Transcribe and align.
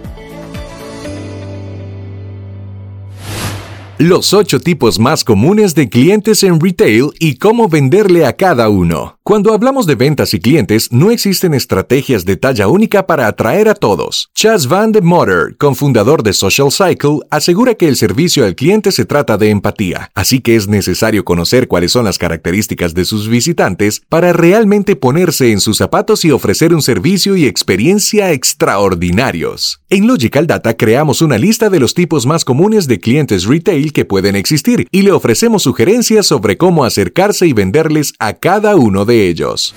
Los 4.01 4.33
ocho 4.33 4.61
tipos 4.61 4.97
más 4.97 5.25
comunes 5.25 5.75
de 5.75 5.89
clientes 5.89 6.43
en 6.43 6.61
retail 6.61 7.09
y 7.19 7.35
cómo 7.35 7.67
venderle 7.67 8.25
a 8.25 8.31
cada 8.31 8.69
uno. 8.69 9.17
Cuando 9.23 9.53
hablamos 9.53 9.85
de 9.85 9.95
ventas 9.95 10.33
y 10.33 10.39
clientes, 10.39 10.91
no 10.93 11.11
existen 11.11 11.53
estrategias 11.53 12.23
de 12.23 12.37
talla 12.37 12.69
única 12.69 13.05
para 13.05 13.27
atraer 13.27 13.67
a 13.67 13.75
todos. 13.75 14.29
Chas 14.33 14.67
Van 14.67 14.93
de 14.93 15.01
Motter, 15.01 15.57
cofundador 15.57 16.23
de 16.23 16.31
Social 16.31 16.71
Cycle, 16.71 17.19
asegura 17.29 17.75
que 17.75 17.89
el 17.89 17.97
servicio 17.97 18.45
al 18.45 18.55
cliente 18.55 18.93
se 18.93 19.03
trata 19.03 19.37
de 19.37 19.49
empatía, 19.49 20.09
así 20.15 20.39
que 20.39 20.55
es 20.55 20.69
necesario 20.69 21.25
conocer 21.25 21.67
cuáles 21.67 21.91
son 21.91 22.05
las 22.05 22.17
características 22.17 22.93
de 22.93 23.03
sus 23.03 23.27
visitantes 23.27 24.01
para 24.07 24.31
realmente 24.31 24.95
ponerse 24.95 25.51
en 25.51 25.59
sus 25.59 25.77
zapatos 25.77 26.23
y 26.23 26.31
ofrecer 26.31 26.73
un 26.73 26.81
servicio 26.81 27.35
y 27.35 27.45
experiencia 27.45 28.31
extraordinarios. 28.31 29.81
En 29.89 30.07
Logical 30.07 30.47
Data 30.47 30.77
creamos 30.77 31.21
una 31.21 31.37
lista 31.37 31.69
de 31.69 31.81
los 31.81 31.93
tipos 31.93 32.25
más 32.25 32.45
comunes 32.45 32.87
de 32.87 32.99
clientes 32.99 33.45
retail 33.45 33.88
que 33.91 34.05
pueden 34.05 34.35
existir 34.35 34.87
y 34.91 35.01
le 35.01 35.11
ofrecemos 35.11 35.63
sugerencias 35.63 36.25
sobre 36.25 36.57
cómo 36.57 36.85
acercarse 36.85 37.47
y 37.47 37.53
venderles 37.53 38.13
a 38.19 38.33
cada 38.33 38.75
uno 38.75 39.05
de 39.05 39.27
ellos. 39.27 39.73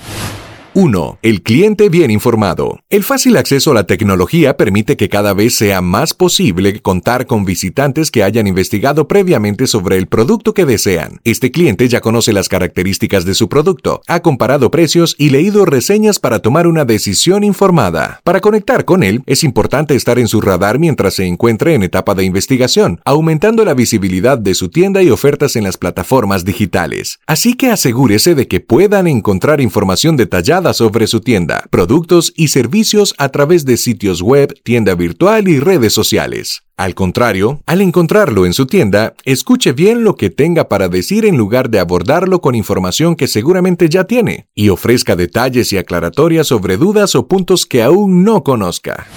1. 0.75 1.19
El 1.21 1.43
cliente 1.43 1.87
bien 1.89 2.09
informado. 2.09 2.79
El 2.89 3.03
fácil 3.03 3.37
acceso 3.37 3.69
a 3.71 3.73
la 3.75 3.83
tecnología 3.83 4.57
permite 4.57 4.97
que 4.97 5.07
cada 5.07 5.35
vez 5.35 5.53
sea 5.53 5.81
más 5.81 6.15
posible 6.15 6.81
contar 6.81 7.27
con 7.27 7.45
visitantes 7.45 8.09
que 8.09 8.23
hayan 8.23 8.47
investigado 8.47 9.07
previamente 9.07 9.67
sobre 9.67 9.97
el 9.97 10.07
producto 10.07 10.55
que 10.55 10.65
desean. 10.65 11.21
Este 11.25 11.51
cliente 11.51 11.87
ya 11.87 12.01
conoce 12.01 12.33
las 12.33 12.49
características 12.49 13.23
de 13.23 13.35
su 13.35 13.49
producto, 13.49 14.01
ha 14.07 14.21
comparado 14.21 14.71
precios 14.71 15.15
y 15.19 15.29
leído 15.29 15.65
reseñas 15.65 16.17
para 16.17 16.39
tomar 16.39 16.65
una 16.65 16.85
decisión 16.85 17.43
informada. 17.43 18.21
Para 18.23 18.41
conectar 18.41 18.83
con 18.83 19.03
él, 19.03 19.21
es 19.27 19.43
importante 19.43 19.93
estar 19.93 20.17
en 20.17 20.27
su 20.27 20.41
radar 20.41 20.79
mientras 20.79 21.13
se 21.13 21.25
encuentre 21.25 21.75
en 21.75 21.83
etapa 21.83 22.15
de 22.15 22.23
investigación, 22.23 22.99
aumentando 23.05 23.63
la 23.63 23.75
visibilidad 23.75 24.39
de 24.39 24.55
su 24.55 24.69
tienda 24.69 25.03
y 25.03 25.11
ofertas 25.11 25.55
en 25.55 25.65
las 25.65 25.77
plataformas 25.77 26.45
digitales. 26.45 27.19
Así 27.27 27.53
que 27.53 27.69
asegúrese 27.69 28.33
de 28.33 28.47
que 28.47 28.59
puedan 28.59 29.05
encontrar 29.05 29.61
información 29.61 30.17
detallada 30.17 30.62
sobre 30.71 31.07
su 31.07 31.19
tienda, 31.19 31.65
productos 31.69 32.31
y 32.37 32.47
servicios 32.47 33.13
a 33.17 33.27
través 33.27 33.65
de 33.65 33.75
sitios 33.75 34.21
web, 34.21 34.53
tienda 34.63 34.95
virtual 34.95 35.49
y 35.49 35.59
redes 35.59 35.91
sociales. 35.91 36.61
Al 36.77 36.95
contrario, 36.95 37.61
al 37.65 37.81
encontrarlo 37.81 38.45
en 38.45 38.53
su 38.53 38.65
tienda, 38.65 39.13
escuche 39.25 39.73
bien 39.73 40.03
lo 40.03 40.15
que 40.15 40.29
tenga 40.29 40.69
para 40.69 40.87
decir 40.87 41.25
en 41.25 41.37
lugar 41.37 41.69
de 41.69 41.79
abordarlo 41.79 42.39
con 42.39 42.55
información 42.55 43.15
que 43.15 43.27
seguramente 43.27 43.89
ya 43.89 44.05
tiene, 44.05 44.47
y 44.55 44.69
ofrezca 44.69 45.15
detalles 45.15 45.73
y 45.73 45.77
aclaratorias 45.77 46.47
sobre 46.47 46.77
dudas 46.77 47.15
o 47.15 47.27
puntos 47.27 47.65
que 47.65 47.83
aún 47.83 48.23
no 48.23 48.43
conozca. 48.43 49.07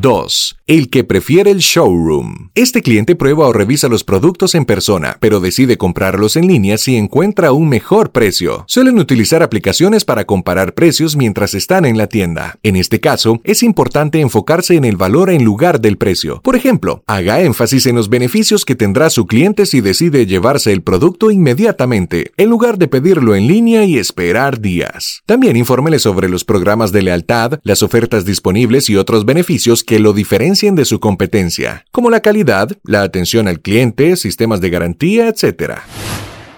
2. 0.00 0.56
El 0.66 0.90
que 0.90 1.04
prefiere 1.04 1.50
el 1.50 1.58
showroom. 1.58 2.48
Este 2.54 2.82
cliente 2.82 3.16
prueba 3.16 3.46
o 3.46 3.52
revisa 3.52 3.88
los 3.88 4.02
productos 4.02 4.54
en 4.54 4.64
persona, 4.64 5.18
pero 5.20 5.40
decide 5.40 5.76
comprarlos 5.76 6.36
en 6.36 6.46
línea 6.46 6.78
si 6.78 6.96
encuentra 6.96 7.52
un 7.52 7.68
mejor 7.68 8.10
precio. 8.10 8.64
Suelen 8.66 8.98
utilizar 8.98 9.42
aplicaciones 9.42 10.04
para 10.04 10.24
comparar 10.24 10.74
precios 10.74 11.16
mientras 11.16 11.54
están 11.54 11.84
en 11.84 11.98
la 11.98 12.06
tienda. 12.06 12.58
En 12.62 12.76
este 12.76 12.98
caso, 12.98 13.40
es 13.44 13.62
importante 13.62 14.20
enfocarse 14.20 14.74
en 14.74 14.84
el 14.84 14.96
valor 14.96 15.30
en 15.30 15.44
lugar 15.44 15.80
del 15.80 15.96
precio. 15.96 16.40
Por 16.42 16.56
ejemplo, 16.56 17.02
haga 17.06 17.42
énfasis 17.42 17.86
en 17.86 17.94
los 17.94 18.08
beneficios 18.08 18.64
que 18.64 18.74
tendrá 18.74 19.10
su 19.10 19.26
cliente 19.26 19.66
si 19.66 19.80
decide 19.80 20.26
llevarse 20.26 20.72
el 20.72 20.82
producto 20.82 21.30
inmediatamente, 21.30 22.32
en 22.36 22.48
lugar 22.48 22.78
de 22.78 22.88
pedirlo 22.88 23.36
en 23.36 23.46
línea 23.46 23.84
y 23.84 23.98
esperar 23.98 24.60
días. 24.60 25.22
También 25.26 25.56
infórmele 25.56 25.98
sobre 25.98 26.28
los 26.28 26.44
programas 26.44 26.90
de 26.90 27.02
lealtad, 27.02 27.60
las 27.62 27.82
ofertas 27.82 28.24
disponibles 28.24 28.88
y 28.90 28.96
otros 28.96 29.24
beneficios 29.24 29.83
que 29.84 29.98
lo 29.98 30.12
diferencien 30.12 30.74
de 30.74 30.84
su 30.84 31.00
competencia, 31.00 31.84
como 31.90 32.10
la 32.10 32.20
calidad, 32.20 32.70
la 32.84 33.02
atención 33.02 33.48
al 33.48 33.60
cliente, 33.60 34.16
sistemas 34.16 34.60
de 34.60 34.70
garantía, 34.70 35.28
etc. 35.28 35.80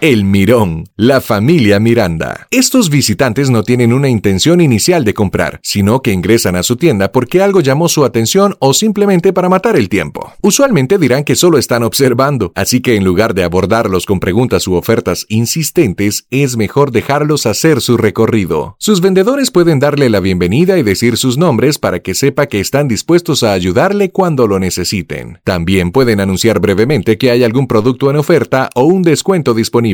El 0.02 0.24
Mirón, 0.24 0.84
la 0.96 1.22
familia 1.22 1.80
Miranda. 1.80 2.48
Estos 2.50 2.90
visitantes 2.90 3.48
no 3.48 3.62
tienen 3.62 3.94
una 3.94 4.10
intención 4.10 4.60
inicial 4.60 5.06
de 5.06 5.14
comprar, 5.14 5.58
sino 5.62 6.02
que 6.02 6.12
ingresan 6.12 6.54
a 6.54 6.62
su 6.62 6.76
tienda 6.76 7.12
porque 7.12 7.40
algo 7.40 7.60
llamó 7.60 7.88
su 7.88 8.04
atención 8.04 8.56
o 8.58 8.74
simplemente 8.74 9.32
para 9.32 9.48
matar 9.48 9.74
el 9.74 9.88
tiempo. 9.88 10.34
Usualmente 10.42 10.98
dirán 10.98 11.24
que 11.24 11.34
solo 11.34 11.56
están 11.56 11.82
observando, 11.82 12.52
así 12.54 12.82
que 12.82 12.96
en 12.96 13.04
lugar 13.04 13.32
de 13.32 13.44
abordarlos 13.44 14.04
con 14.04 14.20
preguntas 14.20 14.68
u 14.68 14.74
ofertas 14.74 15.24
insistentes, 15.30 16.26
es 16.30 16.58
mejor 16.58 16.90
dejarlos 16.90 17.46
hacer 17.46 17.80
su 17.80 17.96
recorrido. 17.96 18.76
Sus 18.78 19.00
vendedores 19.00 19.50
pueden 19.50 19.78
darle 19.78 20.10
la 20.10 20.20
bienvenida 20.20 20.76
y 20.76 20.82
decir 20.82 21.16
sus 21.16 21.38
nombres 21.38 21.78
para 21.78 22.00
que 22.00 22.14
sepa 22.14 22.48
que 22.48 22.60
están 22.60 22.86
dispuestos 22.86 23.42
a 23.42 23.54
ayudarle 23.54 24.10
cuando 24.10 24.46
lo 24.46 24.58
necesiten. 24.58 25.38
También 25.42 25.90
pueden 25.90 26.20
anunciar 26.20 26.60
brevemente 26.60 27.16
que 27.16 27.30
hay 27.30 27.44
algún 27.44 27.66
producto 27.66 28.10
en 28.10 28.16
oferta 28.16 28.68
o 28.74 28.84
un 28.84 29.00
descuento 29.00 29.54
disponible 29.54 29.85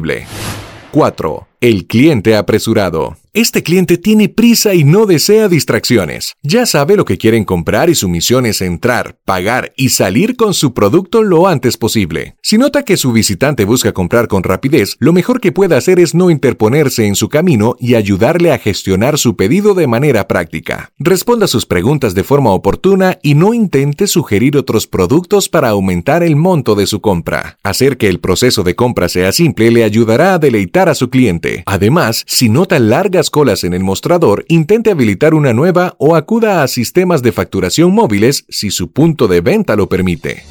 4. 0.92 1.51
El 1.62 1.86
cliente 1.86 2.34
apresurado. 2.34 3.16
Este 3.34 3.62
cliente 3.62 3.96
tiene 3.96 4.28
prisa 4.28 4.74
y 4.74 4.84
no 4.84 5.06
desea 5.06 5.48
distracciones. 5.48 6.34
Ya 6.42 6.66
sabe 6.66 6.96
lo 6.96 7.06
que 7.06 7.16
quieren 7.16 7.44
comprar 7.44 7.88
y 7.88 7.94
su 7.94 8.06
misión 8.06 8.44
es 8.44 8.60
entrar, 8.60 9.16
pagar 9.24 9.72
y 9.74 9.88
salir 9.88 10.36
con 10.36 10.52
su 10.52 10.74
producto 10.74 11.22
lo 11.22 11.48
antes 11.48 11.78
posible. 11.78 12.36
Si 12.42 12.58
nota 12.58 12.82
que 12.82 12.98
su 12.98 13.10
visitante 13.10 13.64
busca 13.64 13.92
comprar 13.92 14.28
con 14.28 14.42
rapidez, 14.42 14.96
lo 14.98 15.14
mejor 15.14 15.40
que 15.40 15.50
puede 15.50 15.76
hacer 15.76 15.98
es 15.98 16.14
no 16.14 16.30
interponerse 16.30 17.06
en 17.06 17.14
su 17.14 17.30
camino 17.30 17.74
y 17.78 17.94
ayudarle 17.94 18.52
a 18.52 18.58
gestionar 18.58 19.16
su 19.16 19.34
pedido 19.34 19.72
de 19.72 19.86
manera 19.86 20.28
práctica. 20.28 20.92
Responda 20.98 21.46
sus 21.46 21.64
preguntas 21.64 22.14
de 22.14 22.24
forma 22.24 22.50
oportuna 22.50 23.18
y 23.22 23.34
no 23.34 23.54
intente 23.54 24.08
sugerir 24.08 24.58
otros 24.58 24.86
productos 24.86 25.48
para 25.48 25.70
aumentar 25.70 26.22
el 26.22 26.36
monto 26.36 26.74
de 26.74 26.86
su 26.86 27.00
compra. 27.00 27.56
Hacer 27.62 27.96
que 27.96 28.08
el 28.08 28.20
proceso 28.20 28.62
de 28.62 28.74
compra 28.74 29.08
sea 29.08 29.32
simple 29.32 29.70
le 29.70 29.84
ayudará 29.84 30.34
a 30.34 30.38
deleitar 30.38 30.90
a 30.90 30.94
su 30.94 31.08
cliente. 31.08 31.51
Además, 31.66 32.24
si 32.26 32.48
nota 32.48 32.78
largas 32.78 33.30
colas 33.30 33.64
en 33.64 33.74
el 33.74 33.84
mostrador, 33.84 34.44
intente 34.48 34.90
habilitar 34.90 35.34
una 35.34 35.52
nueva 35.52 35.94
o 35.98 36.16
acuda 36.16 36.62
a 36.62 36.68
sistemas 36.68 37.22
de 37.22 37.32
facturación 37.32 37.92
móviles 37.92 38.44
si 38.48 38.70
su 38.70 38.90
punto 38.90 39.28
de 39.28 39.40
venta 39.40 39.76
lo 39.76 39.88
permite. 39.88 40.42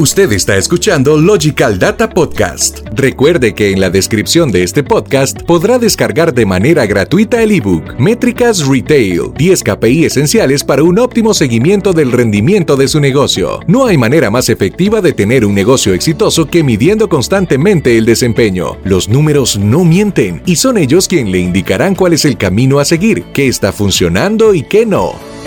Usted 0.00 0.32
está 0.32 0.56
escuchando 0.56 1.18
Logical 1.18 1.78
Data 1.78 2.08
Podcast. 2.08 2.78
Recuerde 2.94 3.54
que 3.54 3.70
en 3.70 3.80
la 3.80 3.90
descripción 3.90 4.50
de 4.50 4.62
este 4.62 4.82
podcast 4.82 5.42
podrá 5.42 5.78
descargar 5.78 6.32
de 6.32 6.46
manera 6.46 6.86
gratuita 6.86 7.42
el 7.42 7.50
ebook 7.50 7.98
Métricas 7.98 8.66
Retail, 8.66 9.34
10 9.36 9.62
KPI 9.62 10.06
esenciales 10.06 10.64
para 10.64 10.84
un 10.84 10.98
óptimo 10.98 11.34
seguimiento 11.34 11.92
del 11.92 12.12
rendimiento 12.12 12.76
de 12.76 12.88
su 12.88 12.98
negocio. 12.98 13.60
No 13.66 13.84
hay 13.84 13.98
manera 13.98 14.30
más 14.30 14.48
efectiva 14.48 15.02
de 15.02 15.12
tener 15.12 15.44
un 15.44 15.54
negocio 15.54 15.92
exitoso 15.92 16.46
que 16.46 16.64
midiendo 16.64 17.06
constantemente 17.10 17.98
el 17.98 18.06
desempeño. 18.06 18.78
Los 18.84 19.06
números 19.06 19.58
no 19.58 19.84
mienten 19.84 20.40
y 20.46 20.56
son 20.56 20.78
ellos 20.78 21.08
quienes 21.08 21.30
le 21.30 21.40
indicarán 21.40 21.94
cuál 21.94 22.14
es 22.14 22.24
el 22.24 22.38
camino 22.38 22.78
a 22.78 22.86
seguir, 22.86 23.24
qué 23.34 23.48
está 23.48 23.70
funcionando 23.70 24.54
y 24.54 24.62
qué 24.62 24.86
no. 24.86 25.39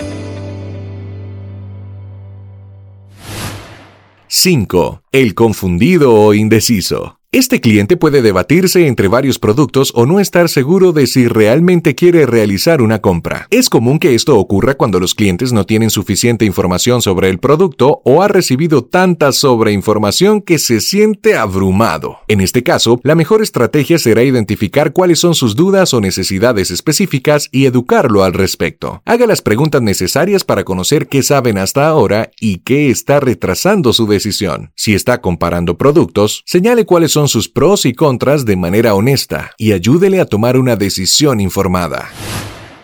5. 4.44 5.04
El 5.10 5.34
confundido 5.34 6.12
o 6.12 6.34
indeciso. 6.34 7.18
Este 7.34 7.60
cliente 7.60 7.96
puede 7.96 8.22
debatirse 8.22 8.86
entre 8.86 9.08
varios 9.08 9.40
productos 9.40 9.90
o 9.96 10.06
no 10.06 10.20
estar 10.20 10.48
seguro 10.48 10.92
de 10.92 11.08
si 11.08 11.26
realmente 11.26 11.96
quiere 11.96 12.26
realizar 12.26 12.80
una 12.80 13.00
compra. 13.00 13.48
Es 13.50 13.68
común 13.68 13.98
que 13.98 14.14
esto 14.14 14.38
ocurra 14.38 14.74
cuando 14.74 15.00
los 15.00 15.16
clientes 15.16 15.52
no 15.52 15.66
tienen 15.66 15.90
suficiente 15.90 16.44
información 16.44 17.02
sobre 17.02 17.30
el 17.30 17.40
producto 17.40 18.00
o 18.04 18.22
ha 18.22 18.28
recibido 18.28 18.84
tanta 18.84 19.32
sobreinformación 19.32 20.42
que 20.42 20.60
se 20.60 20.80
siente 20.80 21.34
abrumado. 21.34 22.18
En 22.28 22.40
este 22.40 22.62
caso, 22.62 23.00
la 23.02 23.16
mejor 23.16 23.42
estrategia 23.42 23.98
será 23.98 24.22
identificar 24.22 24.92
cuáles 24.92 25.18
son 25.18 25.34
sus 25.34 25.56
dudas 25.56 25.92
o 25.92 26.00
necesidades 26.00 26.70
específicas 26.70 27.48
y 27.50 27.66
educarlo 27.66 28.22
al 28.22 28.32
respecto. 28.32 29.02
Haga 29.06 29.26
las 29.26 29.42
preguntas 29.42 29.82
necesarias 29.82 30.44
para 30.44 30.62
conocer 30.62 31.08
qué 31.08 31.24
saben 31.24 31.58
hasta 31.58 31.88
ahora 31.88 32.30
y 32.38 32.58
qué 32.58 32.90
está 32.90 33.18
retrasando 33.18 33.92
su 33.92 34.06
decisión. 34.06 34.70
Si 34.76 34.94
está 34.94 35.20
comparando 35.20 35.76
productos, 35.76 36.44
señale 36.46 36.86
cuáles 36.86 37.10
son 37.10 37.23
sus 37.28 37.48
pros 37.48 37.86
y 37.86 37.92
contras 37.92 38.44
de 38.44 38.56
manera 38.56 38.94
honesta 38.94 39.52
y 39.58 39.72
ayúdele 39.72 40.20
a 40.20 40.26
tomar 40.26 40.56
una 40.56 40.76
decisión 40.76 41.40
informada. 41.40 42.10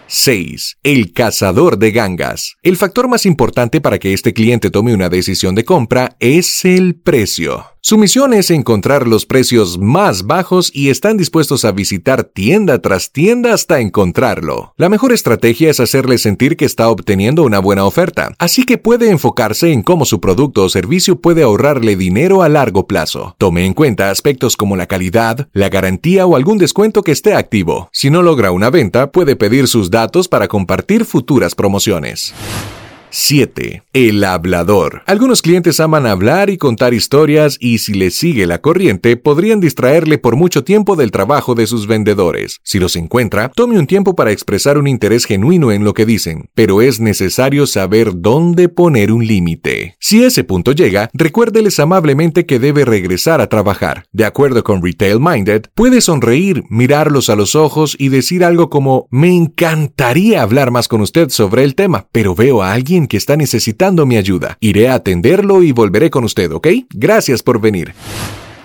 6. 0.06 0.78
El 0.82 1.12
cazador 1.12 1.78
de 1.78 1.92
gangas. 1.92 2.56
El 2.62 2.76
factor 2.76 3.06
más 3.08 3.26
importante 3.26 3.80
para 3.80 4.00
que 4.00 4.12
este 4.12 4.32
cliente 4.32 4.70
tome 4.70 4.92
una 4.92 5.08
decisión 5.08 5.54
de 5.54 5.64
compra 5.64 6.16
es 6.18 6.64
el 6.64 6.96
precio. 6.96 7.64
Su 7.82 7.96
misión 7.96 8.34
es 8.34 8.50
encontrar 8.50 9.08
los 9.08 9.24
precios 9.24 9.78
más 9.78 10.26
bajos 10.26 10.70
y 10.74 10.90
están 10.90 11.16
dispuestos 11.16 11.64
a 11.64 11.72
visitar 11.72 12.24
tienda 12.24 12.78
tras 12.82 13.10
tienda 13.10 13.54
hasta 13.54 13.80
encontrarlo. 13.80 14.74
La 14.76 14.90
mejor 14.90 15.14
estrategia 15.14 15.70
es 15.70 15.80
hacerle 15.80 16.18
sentir 16.18 16.58
que 16.58 16.66
está 16.66 16.90
obteniendo 16.90 17.42
una 17.42 17.58
buena 17.58 17.86
oferta, 17.86 18.34
así 18.38 18.64
que 18.64 18.76
puede 18.76 19.08
enfocarse 19.08 19.72
en 19.72 19.82
cómo 19.82 20.04
su 20.04 20.20
producto 20.20 20.64
o 20.64 20.68
servicio 20.68 21.22
puede 21.22 21.42
ahorrarle 21.42 21.96
dinero 21.96 22.42
a 22.42 22.50
largo 22.50 22.86
plazo. 22.86 23.34
Tome 23.38 23.64
en 23.64 23.72
cuenta 23.72 24.10
aspectos 24.10 24.58
como 24.58 24.76
la 24.76 24.86
calidad, 24.86 25.48
la 25.54 25.70
garantía 25.70 26.26
o 26.26 26.36
algún 26.36 26.58
descuento 26.58 27.02
que 27.02 27.12
esté 27.12 27.34
activo. 27.34 27.88
Si 27.92 28.10
no 28.10 28.20
logra 28.20 28.52
una 28.52 28.68
venta, 28.68 29.10
puede 29.10 29.36
pedir 29.36 29.68
sus 29.68 29.90
datos 29.90 30.28
para 30.28 30.48
compartir 30.48 31.06
futuras 31.06 31.54
promociones. 31.54 32.34
7. 33.10 33.82
El 33.92 34.22
hablador. 34.24 35.02
Algunos 35.06 35.42
clientes 35.42 35.80
aman 35.80 36.06
hablar 36.06 36.48
y 36.48 36.58
contar 36.58 36.94
historias 36.94 37.56
y 37.60 37.78
si 37.78 37.94
les 37.94 38.14
sigue 38.14 38.46
la 38.46 38.60
corriente 38.60 39.16
podrían 39.16 39.60
distraerle 39.60 40.18
por 40.18 40.36
mucho 40.36 40.64
tiempo 40.64 40.96
del 40.96 41.10
trabajo 41.10 41.54
de 41.54 41.66
sus 41.66 41.86
vendedores. 41.86 42.60
Si 42.62 42.78
los 42.78 42.96
encuentra, 42.96 43.48
tome 43.48 43.78
un 43.78 43.86
tiempo 43.86 44.14
para 44.14 44.30
expresar 44.30 44.78
un 44.78 44.86
interés 44.86 45.24
genuino 45.24 45.72
en 45.72 45.84
lo 45.84 45.94
que 45.94 46.06
dicen, 46.06 46.50
pero 46.54 46.82
es 46.82 47.00
necesario 47.00 47.66
saber 47.66 48.12
dónde 48.14 48.68
poner 48.68 49.12
un 49.12 49.26
límite. 49.26 49.96
Si 49.98 50.22
ese 50.22 50.44
punto 50.44 50.72
llega, 50.72 51.10
recuérdeles 51.12 51.80
amablemente 51.80 52.46
que 52.46 52.58
debe 52.58 52.84
regresar 52.84 53.40
a 53.40 53.48
trabajar. 53.48 54.04
De 54.12 54.24
acuerdo 54.24 54.62
con 54.62 54.82
Retail 54.82 55.18
Minded, 55.20 55.66
puede 55.74 56.00
sonreír, 56.00 56.64
mirarlos 56.70 57.28
a 57.28 57.36
los 57.36 57.54
ojos 57.54 57.96
y 57.98 58.08
decir 58.08 58.44
algo 58.44 58.70
como 58.70 59.08
me 59.10 59.34
encantaría 59.34 60.42
hablar 60.42 60.70
más 60.70 60.86
con 60.86 61.00
usted 61.00 61.30
sobre 61.30 61.64
el 61.64 61.74
tema, 61.74 62.06
pero 62.12 62.34
veo 62.34 62.62
a 62.62 62.72
que 63.06 63.16
está 63.16 63.36
necesitando 63.36 64.06
mi 64.06 64.16
ayuda. 64.16 64.56
Iré 64.60 64.88
a 64.88 64.94
atenderlo 64.94 65.62
y 65.62 65.72
volveré 65.72 66.10
con 66.10 66.24
usted, 66.24 66.50
¿ok? 66.52 66.68
Gracias 66.90 67.42
por 67.42 67.60
venir. 67.60 67.94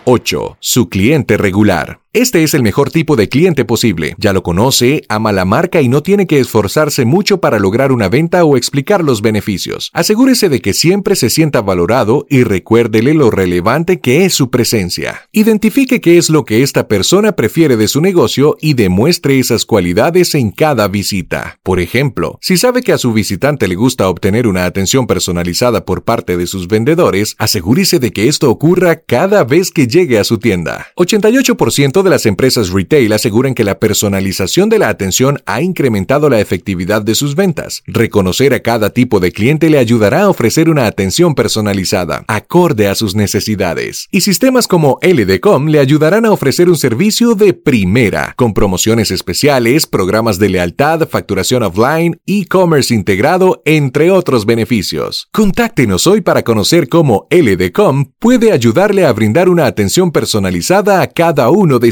8. 0.05 0.57
Su 0.59 0.87
cliente 0.89 1.37
regular. 1.37 1.99
Este 2.15 2.43
es 2.43 2.53
el 2.53 2.63
mejor 2.63 2.91
tipo 2.91 3.17
de 3.17 3.27
cliente 3.27 3.65
posible. 3.65 4.15
Ya 4.17 4.31
lo 4.31 4.41
conoce, 4.41 5.03
ama 5.09 5.33
la 5.33 5.43
marca 5.43 5.81
y 5.81 5.89
no 5.89 6.01
tiene 6.01 6.27
que 6.27 6.39
esforzarse 6.39 7.03
mucho 7.03 7.41
para 7.41 7.59
lograr 7.59 7.91
una 7.91 8.07
venta 8.07 8.45
o 8.45 8.55
explicar 8.55 9.03
los 9.03 9.21
beneficios. 9.21 9.91
Asegúrese 9.91 10.47
de 10.47 10.61
que 10.61 10.73
siempre 10.73 11.17
se 11.17 11.29
sienta 11.29 11.59
valorado 11.59 12.25
y 12.29 12.43
recuérdele 12.43 13.13
lo 13.15 13.31
relevante 13.31 13.99
que 13.99 14.23
es 14.23 14.33
su 14.33 14.49
presencia. 14.49 15.27
Identifique 15.33 15.99
qué 15.99 16.17
es 16.17 16.29
lo 16.29 16.45
que 16.45 16.63
esta 16.63 16.87
persona 16.87 17.33
prefiere 17.33 17.75
de 17.75 17.89
su 17.89 17.99
negocio 17.99 18.55
y 18.61 18.75
demuestre 18.75 19.37
esas 19.37 19.65
cualidades 19.65 20.35
en 20.35 20.51
cada 20.51 20.87
visita. 20.87 21.59
Por 21.63 21.81
ejemplo, 21.81 22.39
si 22.41 22.55
sabe 22.55 22.81
que 22.81 22.93
a 22.93 22.97
su 22.97 23.11
visitante 23.11 23.67
le 23.67 23.75
gusta 23.75 24.07
obtener 24.07 24.47
una 24.47 24.63
atención 24.63 25.05
personalizada 25.05 25.83
por 25.83 26.05
parte 26.05 26.37
de 26.37 26.47
sus 26.47 26.69
vendedores, 26.69 27.35
asegúrese 27.39 27.99
de 27.99 28.13
que 28.13 28.29
esto 28.29 28.49
ocurra 28.49 29.01
cada 29.01 29.43
vez 29.43 29.69
que 29.69 29.87
llegue 29.87 30.17
a 30.17 30.23
su 30.23 30.37
tienda. 30.37 30.87
88% 30.95 32.04
las 32.09 32.25
empresas 32.25 32.69
retail 32.69 33.13
aseguran 33.13 33.53
que 33.53 33.63
la 33.63 33.79
personalización 33.79 34.69
de 34.69 34.79
la 34.79 34.89
atención 34.89 35.39
ha 35.45 35.61
incrementado 35.61 36.29
la 36.29 36.39
efectividad 36.39 37.01
de 37.01 37.15
sus 37.15 37.35
ventas. 37.35 37.83
Reconocer 37.85 38.53
a 38.53 38.61
cada 38.61 38.89
tipo 38.91 39.19
de 39.19 39.31
cliente 39.31 39.69
le 39.69 39.77
ayudará 39.77 40.23
a 40.23 40.29
ofrecer 40.29 40.69
una 40.69 40.87
atención 40.87 41.35
personalizada, 41.35 42.23
acorde 42.27 42.87
a 42.87 42.95
sus 42.95 43.15
necesidades. 43.15 44.07
Y 44.11 44.21
sistemas 44.21 44.67
como 44.67 44.99
LDCom 45.01 45.67
le 45.67 45.79
ayudarán 45.79 46.25
a 46.25 46.31
ofrecer 46.31 46.69
un 46.69 46.77
servicio 46.77 47.35
de 47.35 47.53
primera, 47.53 48.33
con 48.35 48.53
promociones 48.53 49.11
especiales, 49.11 49.87
programas 49.87 50.39
de 50.39 50.49
lealtad, 50.49 51.07
facturación 51.07 51.63
offline, 51.63 52.19
e-commerce 52.25 52.93
integrado, 52.93 53.61
entre 53.65 54.11
otros 54.11 54.45
beneficios. 54.45 55.27
Contáctenos 55.31 56.07
hoy 56.07 56.21
para 56.21 56.43
conocer 56.43 56.89
cómo 56.89 57.27
LDCom 57.29 58.11
puede 58.19 58.51
ayudarle 58.51 59.05
a 59.05 59.13
brindar 59.13 59.49
una 59.49 59.65
atención 59.65 60.11
personalizada 60.11 61.01
a 61.01 61.07
cada 61.07 61.49
uno 61.49 61.79
de 61.79 61.91